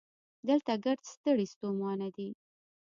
[0.47, 2.29] دلته ګړد ستړي ستومانه دي